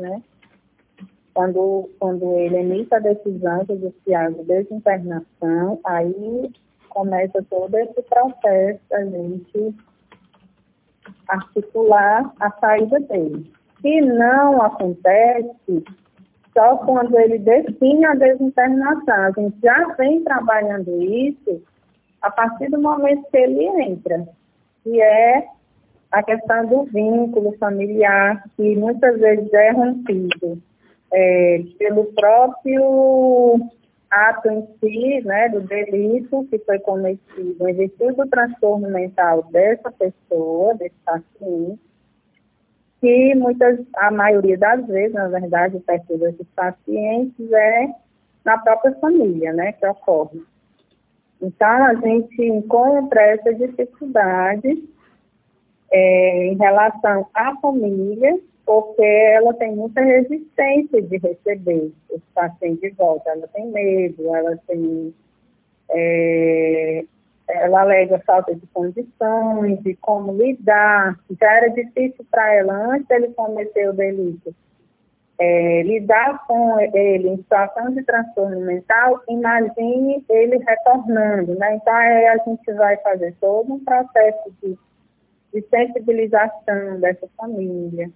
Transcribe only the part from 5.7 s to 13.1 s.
aí começa todo esse processo da gente articular a saída